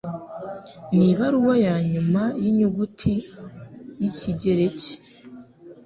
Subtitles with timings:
[0.97, 3.13] Nibaruwa Yanyuma Yinyuguti
[4.01, 4.93] yikigereki